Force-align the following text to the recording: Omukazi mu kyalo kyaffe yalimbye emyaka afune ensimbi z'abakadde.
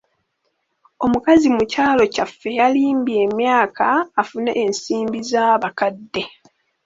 Omukazi 1.05 1.47
mu 1.55 1.63
kyalo 1.71 2.03
kyaffe 2.13 2.49
yalimbye 2.59 3.17
emyaka 3.27 3.87
afune 4.21 4.51
ensimbi 4.63 5.19
z'abakadde. 5.29 6.23